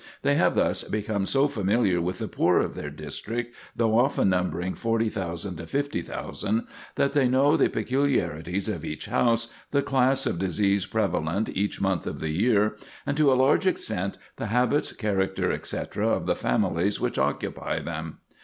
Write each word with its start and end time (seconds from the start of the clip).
They 0.23 0.33
have 0.33 0.55
thus 0.55 0.83
become 0.83 1.27
so 1.27 1.47
familiar 1.47 2.01
with 2.01 2.17
the 2.17 2.27
poor 2.27 2.57
of 2.59 2.73
their 2.73 2.89
district, 2.89 3.55
though 3.75 3.99
often 3.99 4.29
numbering 4.29 4.73
40,000 4.73 5.57
to 5.57 5.67
50,000, 5.67 6.65
that 6.95 7.11
they 7.13 7.27
know 7.27 7.55
the 7.55 7.69
peculiarities 7.69 8.67
of 8.67 8.83
each 8.83 9.05
house, 9.05 9.49
the 9.69 9.83
class 9.83 10.25
of 10.25 10.39
disease 10.39 10.87
prevalent 10.87 11.49
each 11.49 11.79
month 11.79 12.07
of 12.07 12.19
the 12.19 12.31
year, 12.31 12.77
and 13.05 13.15
to 13.15 13.31
a 13.31 13.35
large 13.37 13.67
extent 13.67 14.17
the 14.37 14.47
habits, 14.47 14.91
character, 14.91 15.51
etc., 15.51 16.07
of 16.07 16.25
the 16.25 16.35
families 16.35 16.99
which 16.99 17.19
occupy 17.19 17.77
them. 17.77 18.17